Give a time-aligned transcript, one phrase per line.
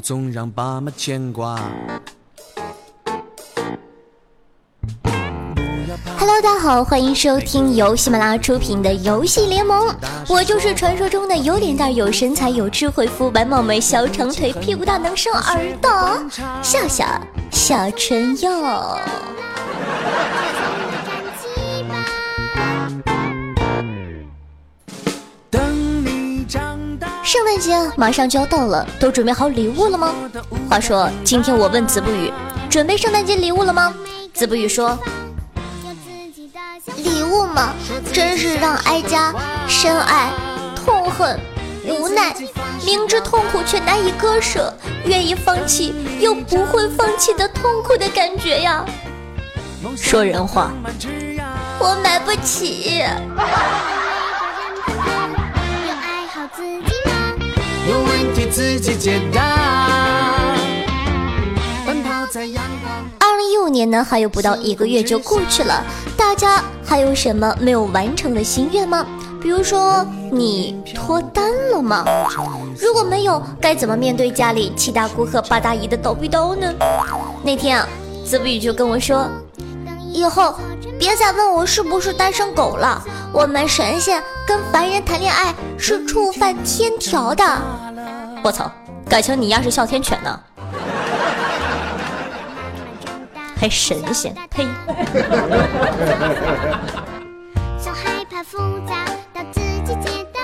[0.00, 1.60] 总让爸妈牵挂。
[6.18, 9.94] Hello，大家好，欢迎收听由喜马拉雅出品的游戏联盟，
[10.28, 16.30] 我就是传说中的有脸蛋、有身材、有智慧、肤白貌美、小长腿、屁股大、能生儿的
[16.62, 17.06] 笑笑
[17.50, 18.50] 小春柚。
[27.50, 30.14] 大，圣诞节马上就要到了，都准备好礼物了吗？
[30.68, 32.32] 话说，今天我问子不语，
[32.70, 33.92] 准备圣诞节礼物了吗？
[34.32, 34.96] 子不语说，
[36.96, 37.72] 礼物嘛，
[38.12, 39.34] 真是让哀家
[39.66, 40.30] 深爱、
[40.76, 41.40] 痛恨、
[41.86, 42.32] 无奈，
[42.84, 44.72] 明知痛苦却难以割舍，
[45.04, 48.84] 愿意放弃又不会放弃的痛苦的感觉呀！
[49.96, 50.70] 说人话，
[51.80, 53.02] 我买不起。
[55.88, 56.89] 要爱好自己吗？
[57.90, 60.54] 有问题自己解答。
[61.84, 63.04] 奔跑在阳光。
[63.18, 65.84] 二零一五年呢，还有不到一个月就过去了，
[66.16, 69.04] 大家还有什么没有完成的心愿吗？
[69.42, 72.04] 比如说你脱单了吗？
[72.78, 76.72] 如果没有，该怎么面对家里七大姑和八大姨的叨逼叨呢？
[77.42, 77.88] 那天啊，
[78.24, 79.28] 子不语就跟我说，
[80.12, 80.54] 以后
[80.98, 87.44] 别再问我是不是单身狗了，我们神仙跟凡人谈恋爱是触犯天条的。
[88.42, 88.70] 我操，
[89.08, 90.40] 感情你丫是哮天犬呢？
[93.56, 94.66] 还神仙，呸！
[97.82, 98.58] 从害怕复
[98.88, 100.40] 杂到自己解答。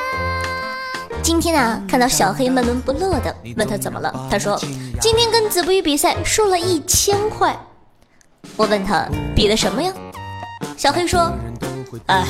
[1.23, 4.57] 今天啊，看到小黑闷闷不乐的，问他怎么了，他说
[5.01, 7.59] 今天跟子不语比赛输了一千块。
[8.57, 9.93] 我问他比的什么呀？
[10.77, 11.31] 小黑说，
[12.07, 12.25] 哎，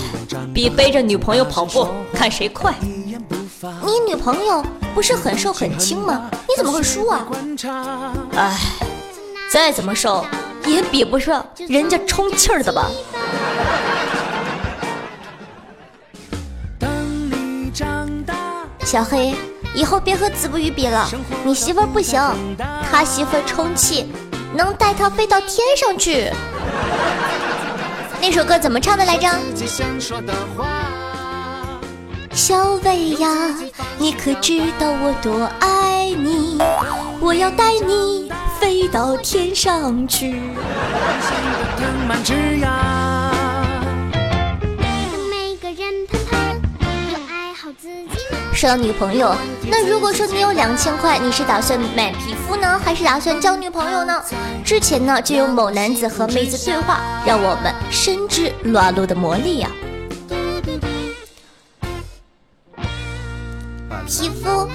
[0.52, 2.74] 比背着女朋友跑步，看谁快。
[2.80, 6.28] 你女朋友不是很瘦很轻吗？
[6.48, 7.26] 你怎么会输啊？
[8.36, 8.58] 哎，
[9.50, 10.24] 再怎么瘦
[10.66, 12.90] 也比不上人家充气儿的吧？
[18.84, 19.34] 小黑，
[19.74, 21.08] 以后别和子不语比了，
[21.44, 22.20] 你媳妇不行，
[22.90, 24.12] 他媳妇充气，
[24.56, 26.30] 能带它飞到天上去。
[28.20, 29.28] 那首歌怎么唱的来着？
[29.54, 30.64] 自己想说的话。
[32.32, 33.28] 小薇呀，
[33.98, 36.58] 你可知道我多爱你？
[37.20, 40.40] 我要带你飞到天上去。
[48.56, 49.36] 说到女朋友，
[49.68, 54.22] 那如果说你有两千块，你是打算买皮肤呢，还是打算交女朋友呢？
[54.64, 59.70] 之前呢，就有某男子和妹子对话，让我们深知撸啊撸的魔力呀、
[64.06, 64.66] 皮肤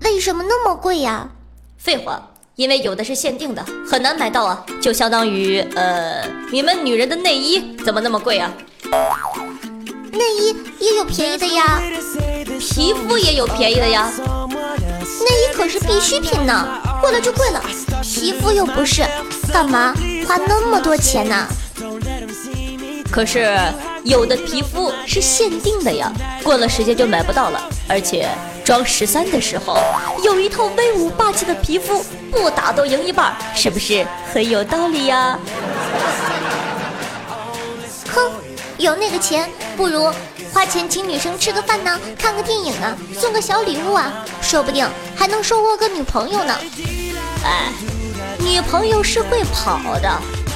[0.00, 1.28] 为什么那么贵呀？
[1.76, 8.50] 废话，因为有的是限定的，很难买到啊，就相当于呃，你们女人的内衣怎么那么贵啊？
[10.10, 11.82] 内衣也有便宜的呀，
[12.58, 14.10] 皮肤也有便宜的呀。
[14.18, 16.66] 内衣可是必需品呢，
[17.00, 17.62] 贵了就贵了，
[18.02, 19.04] 皮肤又不是，
[19.52, 19.94] 干嘛
[20.26, 21.46] 花那么多钱呢？
[23.10, 23.56] 可是
[24.04, 26.12] 有的皮肤是限定的呀，
[26.42, 27.68] 过了时间就买不到了。
[27.88, 28.28] 而且
[28.64, 29.78] 装十三的时候，
[30.22, 35.38] 有一套威武霸气的皮肤，不打都赢一半，是不是很有道理呀？
[38.12, 38.30] 哼，
[38.76, 40.12] 有那个钱，不如
[40.56, 46.54] 花钱请女生吃个饭呢，看个电影啊，送个小礼物啊，说不定还能收获个女朋友呢。
[47.44, 47.70] 哎，
[48.38, 50.10] 女朋友是会跑的，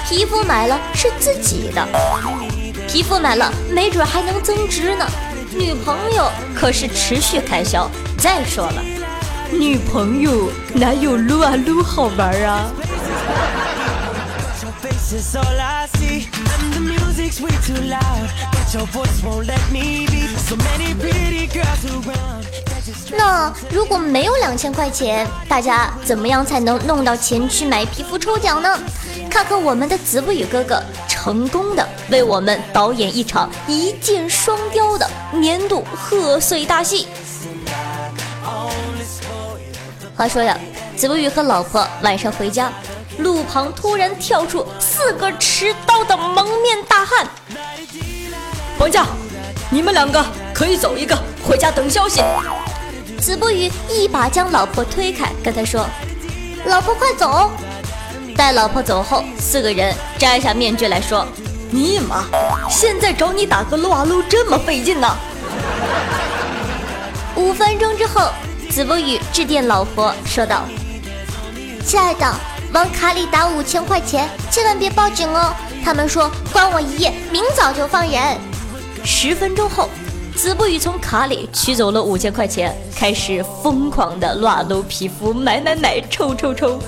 [0.08, 1.86] 皮肤买了是自己的，
[2.88, 5.06] 皮肤买了没准还能增值呢。
[5.52, 7.86] 女朋友可是持续开销。
[8.16, 8.82] 再说了，
[9.52, 12.70] 女朋友哪有撸啊撸好玩啊？
[16.26, 18.28] And the music's way too loud.
[18.52, 20.28] But your voice won't let me be.
[20.36, 22.44] So many pretty girls around.
[23.16, 28.78] 那如果没有两千块钱，大家怎么样才能弄到钱去买皮肤抽奖呢？
[29.28, 37.06] 看看我们的子不语哥哥成功的为我们导演一场一箭双雕的年度贺岁大戏。
[40.16, 40.58] 话说呀，
[40.96, 42.72] 子不语和老婆晚上回家，
[43.22, 47.26] 路旁突然跳出四个持刀的蒙面大汉。
[48.78, 49.06] 王家，
[49.70, 50.24] 你们两个
[50.54, 52.22] 可以走一个，回家等消息。
[53.20, 55.86] 子不语一把将老婆推开，跟他说
[56.64, 57.50] ：“老婆快走！”
[58.34, 61.26] 待老婆走后，四个人摘下面具来说
[61.70, 62.24] ：“尼玛，
[62.70, 65.14] 现在找你打个撸啊撸这么费劲呢？”
[67.36, 68.30] 五分钟之后，
[68.70, 70.62] 子不语致电老婆说道
[71.84, 72.34] ：“亲爱的，
[72.72, 75.52] 往卡里打五千块钱，千万别报警哦。
[75.84, 78.38] 他们说关我一夜，明早就放人。”
[79.04, 79.88] 十分钟后，
[80.36, 86.78] 子不语从卡里取走了五千块钱，开始疯狂的撸啊撸皮肤，买买买，抽抽抽。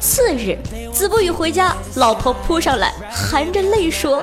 [0.00, 0.56] 次日，
[0.92, 4.22] 子不语回家，老婆扑上来，含着泪说：“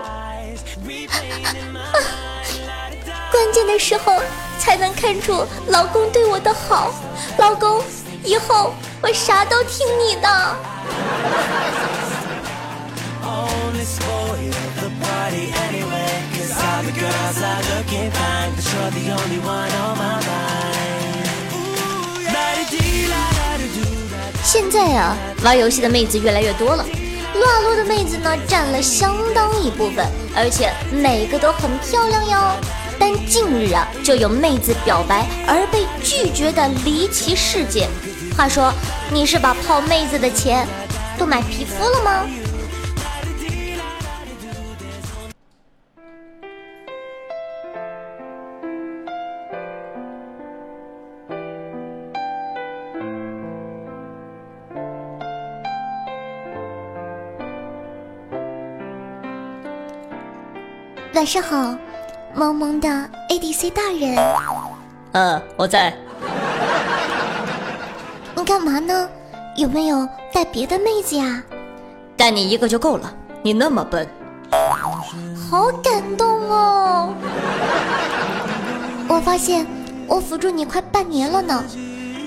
[3.31, 4.19] 关键的时候
[4.57, 6.93] 才能看出老公对我的好，
[7.37, 7.81] 老公，
[8.23, 10.27] 以后我啥都听你的。”
[24.43, 26.85] 现在啊，玩游戏的妹子越来越多了，
[27.33, 30.05] 撸啊撸的妹子呢占了相当一部分，
[30.35, 32.55] 而且每个都很漂亮哟。
[32.99, 37.89] 但近日啊，就有妹子表白而被拒绝的离奇事件。
[38.37, 38.73] 话说，
[39.11, 40.67] 你是把泡妹子的钱
[41.17, 42.25] 都买皮肤了吗？
[61.13, 61.77] 晚上好，
[62.33, 62.89] 萌萌的
[63.29, 64.17] ADC 大人。
[65.11, 65.93] 嗯，我在。
[68.41, 69.07] 你干嘛呢？
[69.55, 71.43] 有没有带别的妹子呀？
[72.17, 73.13] 带你一个就够了。
[73.43, 74.07] 你那么笨。
[75.47, 77.13] 好感动哦！
[79.07, 79.63] 我发现
[80.07, 81.63] 我辅助你快半年了呢。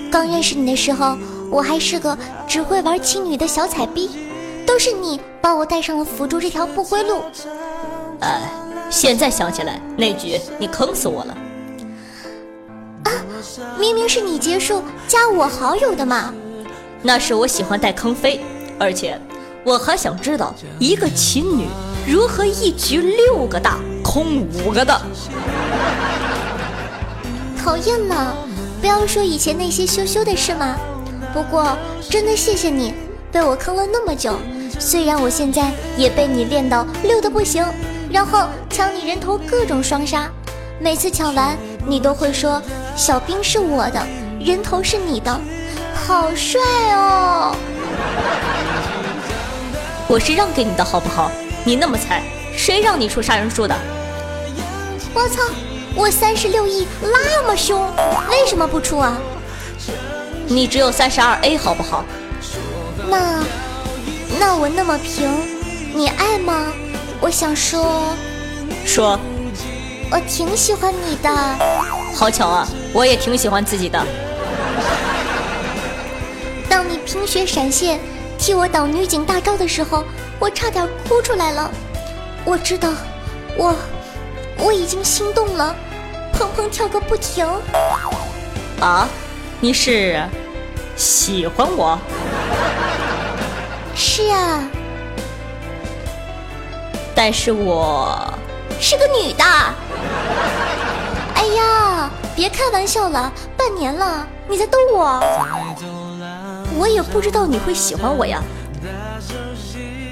[0.09, 1.17] 刚认识你的时候，
[1.51, 2.17] 我还是个
[2.47, 4.09] 只会玩青女的小彩逼，
[4.65, 7.23] 都是你把我带上了辅助这条不归路。
[8.21, 8.49] 哎。
[8.89, 11.35] 现在想起来，那局你坑死我了！
[13.61, 16.33] 啊，明明是你结束加我好友的嘛！
[17.01, 18.41] 那是我喜欢带坑飞，
[18.79, 19.19] 而且
[19.63, 21.67] 我还想知道一个琴女
[22.07, 24.99] 如何一局六个大空五个的。
[27.63, 28.33] 讨厌吗，
[28.79, 30.75] 不要说以前那些羞羞的事嘛。
[31.33, 31.77] 不过
[32.09, 32.93] 真的谢谢你
[33.31, 34.35] 被我坑了那么久，
[34.79, 37.65] 虽然我现在也被你练到溜的不行。
[38.11, 40.29] 然后抢你人头，各种双杀，
[40.79, 42.61] 每次抢完你都会说
[42.95, 44.01] 小兵是我的，
[44.39, 45.39] 人头是你的，
[45.93, 46.61] 好帅
[46.93, 47.55] 哦！
[50.07, 51.29] 我是让给你的好不好？
[51.63, 52.23] 你那么菜，
[52.55, 53.75] 谁让你出杀人书的？
[55.13, 55.41] 我操！
[55.95, 57.89] 我三十六亿那么凶，
[58.29, 59.17] 为什么不出啊？
[60.47, 62.03] 你只有三十二 A 好不好？
[63.09, 63.43] 那
[64.39, 65.29] 那我那么平，
[65.93, 66.71] 你爱吗？
[67.21, 68.13] 我想说，
[68.85, 69.19] 说，
[70.11, 71.29] 我挺喜欢你的。
[72.15, 74.01] 好巧啊，我也挺喜欢自己的。
[76.69, 77.99] 当你拼血闪现，
[78.37, 80.03] 替我挡女警大招的时候，
[80.39, 81.69] 我差点哭出来了。
[82.45, 82.89] 我知道，
[83.57, 83.75] 我
[84.57, 85.75] 我已经心动了，
[86.33, 87.45] 砰砰跳个不停。
[88.79, 89.07] 啊，
[89.59, 90.21] 你是
[90.95, 91.97] 喜欢我？
[93.95, 94.63] 是啊。
[97.15, 98.33] 但是我
[98.87, 99.43] 是个女的。
[101.33, 105.19] 哎呀，别开玩笑了，半年了，你在逗我？
[106.77, 108.43] 我也不知道你会喜欢我呀。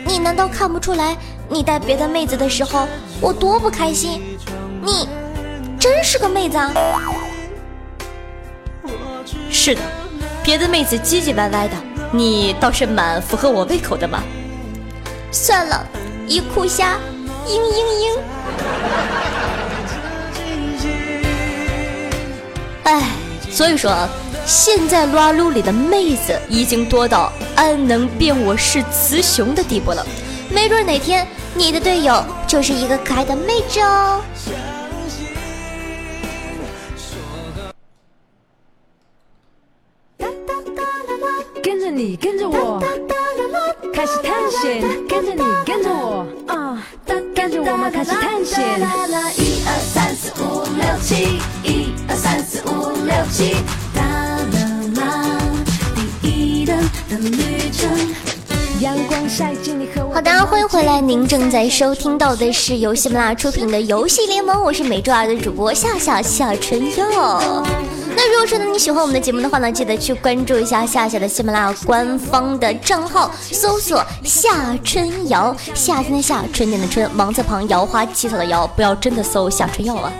[0.07, 1.15] 你难道看不出来？
[1.47, 2.87] 你带别的妹子的时候，
[3.21, 4.39] 我多不开心。
[4.81, 5.07] 你
[5.79, 6.73] 真是个妹子啊！
[9.51, 9.81] 是的，
[10.41, 11.75] 别的妹子唧唧歪歪的，
[12.11, 14.23] 你倒是蛮符合我胃口的嘛。
[15.31, 15.85] 算了。
[16.25, 16.97] 一哭虾，
[17.45, 18.17] 嘤嘤嘤！
[22.83, 23.01] 哎，
[23.49, 23.91] 所以说，
[24.45, 30.05] 现在撸啊撸里的妹子已经多到安能辨我是雌雄的地步了。
[30.51, 34.21] 没准哪天你的队友就是一个可爱的妹子哦。
[41.63, 42.81] 跟着你，跟着我，
[43.93, 44.81] 开始探险。
[45.07, 46.83] 跟着你，跟着我，啊，
[47.35, 48.79] 跟着我们开始探险。
[49.37, 53.55] 一二三四五六七，一二三四五六七，
[53.93, 55.41] 哒啦啦，
[56.21, 56.77] 第一等
[57.09, 57.89] 的旅程。
[58.79, 60.13] 阳光晒进你和我。
[60.13, 67.63] 好的，欢迎回来，您正在收听到的是由喜马拉雅出品的游戏联盟，我是每周二的主播笑笑小春哟。
[68.31, 80.11] 如果说呢你喜欢我们的节目的话呢，记得去关注一下夏夏的喜马拉雅官方的账号，搜索夏春瑶，夏天的夏，春天的春，王字旁，摇花起草的摇，不要真的搜夏春瑶啊。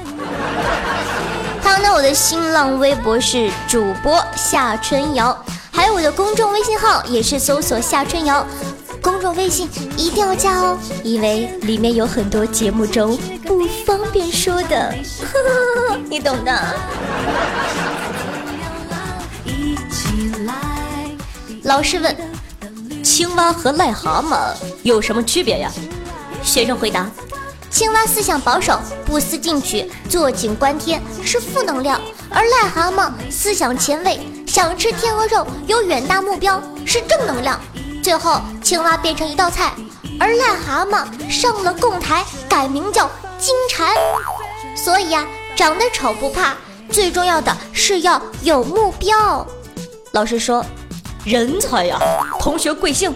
[1.62, 5.38] 还有呢，我的新浪微博是主播夏春瑶，
[5.72, 8.46] 还有我的公众微信号也是搜索夏春瑶。
[9.04, 16.74] 公众微信一定要加哦，因为里面有很多节目中不方便说的，呵 呵你懂的。
[21.64, 22.16] 老师问：
[23.04, 25.70] 青蛙和癞蛤蟆有什么区别呀？
[26.42, 27.10] 学生回答：
[27.70, 34.18] 青蛙思想保守，不思进取，坐井观天，是负能量；而癞蛤蟆思想前卫，
[34.48, 37.60] 想吃天鹅肉，有远大目标，是正能量。
[38.04, 39.72] 最后，青蛙变成一道菜，
[40.20, 43.96] 而癞蛤蟆上了供台，改名叫金蝉。
[44.76, 46.54] 所以呀，长得丑不怕，
[46.92, 49.48] 最重要的是要有目标。
[50.12, 50.66] 老师说，
[51.24, 51.98] 人才呀！
[52.42, 53.16] 同学贵姓？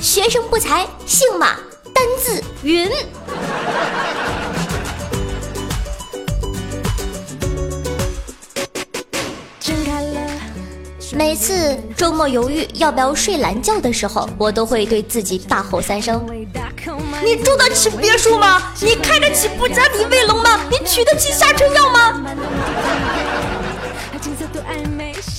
[0.00, 1.56] 学生不才，姓马，
[1.92, 2.88] 单字云。
[11.26, 16.22] 每次周末犹豫要不要睡懒觉的时候，我都会对自己大吼三声
[17.24, 18.62] ：“你住得起别墅吗？
[18.82, 20.60] 你开得起布加迪威龙吗？
[20.70, 22.22] 你娶得起夏春瑶吗？”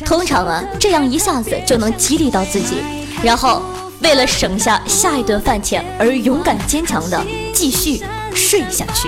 [0.04, 2.78] 通常啊，这样一下子就能激励到自己，
[3.22, 3.62] 然后
[4.02, 7.24] 为了省下下一顿饭钱而勇敢坚强的
[7.54, 9.08] 继续睡下去。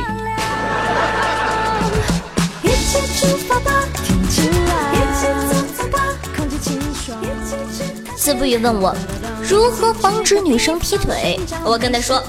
[8.27, 8.93] 子不语问我
[9.41, 12.21] 如何防止女生劈腿，我跟他说，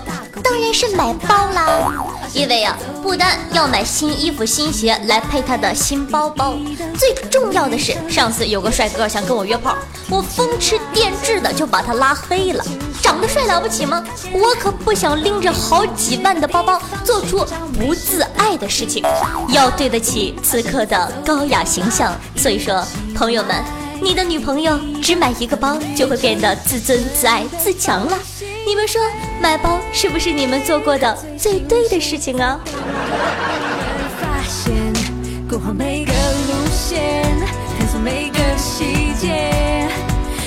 [0.45, 1.93] 当然是买包啦，
[2.33, 6.55] 因为啊，不单要买新衣服、新鞋来配她的新包包，
[6.97, 9.75] 最重要的是，上次有个帅哥想跟我约炮，
[10.09, 12.65] 我风驰电掣的就把他拉黑了。
[13.03, 14.01] 长得帅了不起吗？
[14.33, 17.45] 我可不想拎着好几万的包包做出
[17.77, 19.03] 不自爱的事情，
[19.49, 22.15] 要对得起此刻的高雅形象。
[22.37, 22.87] 所以说，
[23.17, 23.57] 朋友们。
[24.01, 28.19] 你的女朋友只买一个包就会变得自尊自爱自强了，
[28.67, 29.01] 你们说
[29.41, 32.61] 买包是不是你们做过的最对的事情啊？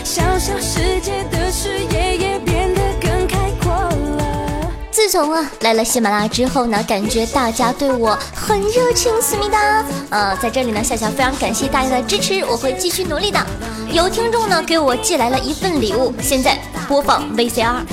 [0.04, 2.11] 小小世界的誓言
[5.12, 5.12] 了。
[5.12, 9.86] 自从啊来了喜马拉雅之后呢，感觉大家对我很热情，思密达。
[10.10, 13.46] 呃，在这里呢，夏夏非常感谢大家的支持，我会继续努力的。
[13.92, 17.84] 有听众呢给我寄来了一份礼物，现在播放 VCR。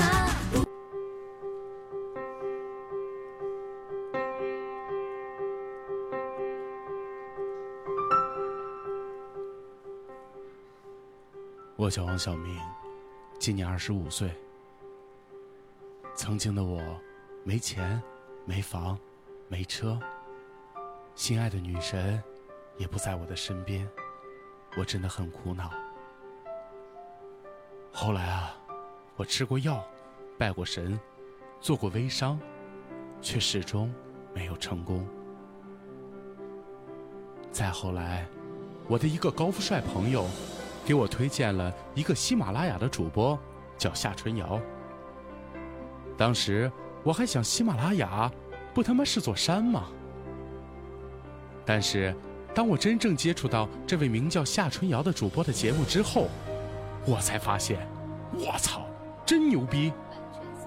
[11.75, 12.57] 我叫王小明，
[13.39, 14.29] 今年二十五岁。
[16.15, 16.81] 曾经的我，
[17.49, 17.99] 没钱，
[18.45, 18.95] 没房，
[19.47, 19.99] 没车，
[21.15, 22.21] 心爱的女神
[22.77, 23.89] 也不在我的身边，
[24.77, 25.71] 我真的很苦恼。
[27.91, 28.55] 后来啊，
[29.15, 29.83] 我吃过药，
[30.37, 30.99] 拜过神，
[31.59, 32.39] 做过微商，
[33.19, 33.91] 却始终
[34.31, 35.07] 没有成功。
[37.51, 38.27] 再后来，
[38.87, 40.27] 我的一个高富帅朋友
[40.85, 43.35] 给我推荐了一个喜马拉雅的主播，
[43.75, 44.61] 叫夏春瑶。
[46.15, 46.71] 当时
[47.03, 48.31] 我还想，喜马拉雅
[48.73, 49.85] 不他妈是座山吗？
[51.65, 52.15] 但是，
[52.53, 56.27] 当我真正接触到这位名叫夏春瑶的主播的节目之后，
[57.05, 57.79] 我才发现，
[58.33, 58.85] 我操，
[59.25, 59.93] 真牛逼！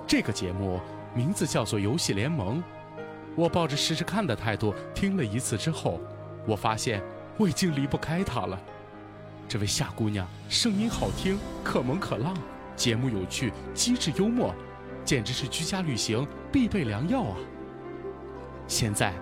[0.07, 0.81] 这个节目
[1.15, 2.59] 名字叫做《游戏联盟》，
[3.35, 6.01] 我抱着试试看的态度听了一次之后，
[6.47, 7.03] 我发现
[7.37, 8.59] 我已经离不开她了。
[9.49, 12.35] 这位夏姑娘声音好听，可萌可浪，
[12.75, 14.55] 节目有趣，机智幽默。
[15.05, 17.37] 简直是居家旅行必备良药啊！
[18.69, 19.13] 现在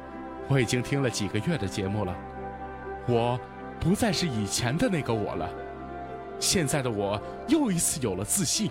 [0.48, 2.14] 我已经听了几个月的节目了，
[3.08, 3.40] 我
[3.80, 5.50] 不再是以前的那个我了。
[6.38, 8.70] 现在的我又一次有了自信，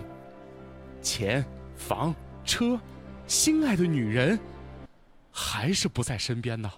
[1.02, 1.44] 钱、
[1.76, 2.14] 房、
[2.44, 2.80] 车，
[3.26, 4.38] 心爱的女人
[5.30, 6.70] 还是不在身边呢。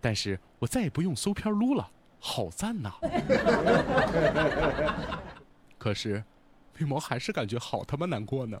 [0.00, 1.88] 但是我再也不用搜片撸了，
[2.20, 2.92] 好赞呐！
[5.78, 6.22] 可是，
[6.78, 8.60] 为毛还是感觉好他妈难过呢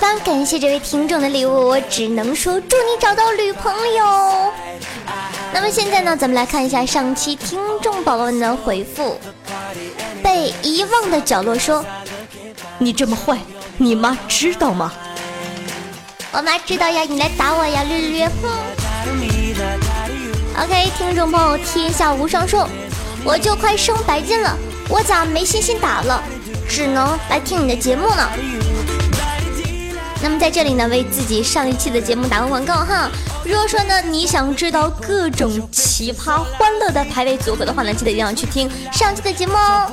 [0.00, 4.52] 非常感谢这位听众的礼物，我只能说祝你找到女朋友。
[5.52, 9.18] 那么现在呢，咱们来看一下上期听众宝宝们的回复。
[10.22, 11.84] 被遗忘的角落说
[12.78, 13.38] 你这么坏，
[13.76, 14.92] 你妈知道吗
[16.32, 18.50] ？：“我妈知道呀，你来打我呀，绿绿。”哼。
[20.62, 22.68] OK，听众朋友天下无双说，
[23.24, 24.56] 我就快升白金了，
[24.88, 26.22] 我咋没信心打了？
[26.68, 28.28] 只能来听你的节目呢。
[30.24, 33.10] 那么在这里呢，为自己上一期的节目打个广告哈。
[33.44, 39.92] 如果说呢，你想知道各种奇葩欢乐的排位组合的话呢，记得一定要去听上期的节目哦。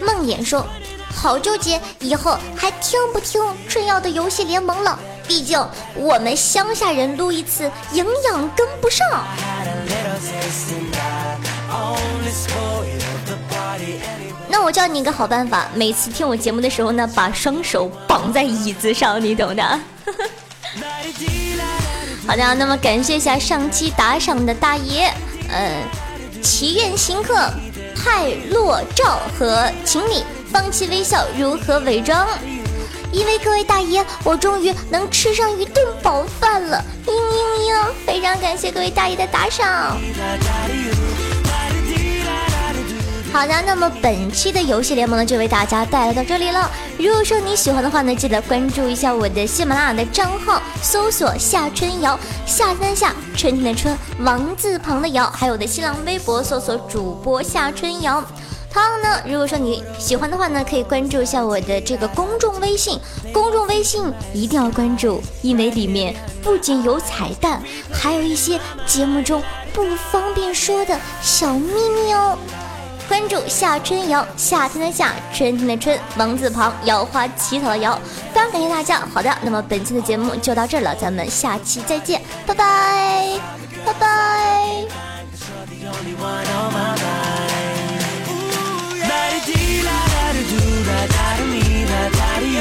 [0.00, 0.66] 梦魇说
[1.14, 5.60] ：“好纠结，以后还听不听春药的游戏联盟了？”毕竟
[5.94, 9.06] 我们乡下人撸一次，营养跟不上。
[14.48, 19.62] 那我教你一个好办法，每次听我节目的时候呢，把双手绑在椅子上，你懂的。
[22.26, 25.12] 好的，那么感谢一下上期打赏的大爷，
[25.48, 25.82] 呃，
[26.42, 27.34] 祈愿行客、
[27.94, 32.26] 派洛照和请你放弃微笑，如何伪装？
[33.16, 36.84] 因为各位大爷，我终于能吃上一顿饱饭了！
[37.06, 37.86] 嘤嘤嘤！
[38.04, 39.96] 非常感谢各位大爷的打赏。
[43.32, 46.70] 好的，那么本期的游戏联盟呢，就为大家带来到这里了。
[46.98, 58.22] 如果说你喜欢的话呢，记得关注一下我的喜马拉雅的账号，搜索夏春瑶，夏三夏，春天的春，王字旁的瑶，还有我的新浪微博搜索主播夏春瑶。
[58.76, 63.00] 同样呢，如果说你喜欢的话呢，可以关注一下我的这个公众微信，
[63.32, 72.36] 公众微信一定要关注，因为里面不仅有彩蛋，还有一些节目中不方便说的小秘密哦。
[73.08, 77.98] 关注夏春瑶，夏天的夏，春天的春，王字旁，摇花起草的摇。
[78.34, 79.00] 非常感谢大家。
[79.14, 83.40] 好的，那么本期的节目就到这了，咱们下期再见，拜拜，
[83.86, 84.84] 拜拜。